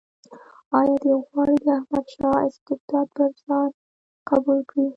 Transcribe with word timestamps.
آیا 0.79 0.95
دی 1.03 1.11
غواړي 1.27 1.55
د 1.65 1.67
احمدشاه 1.79 2.39
استبداد 2.47 3.07
پر 3.15 3.29
ځان 3.45 3.69
قبول 4.29 4.59
کړي. 4.69 4.85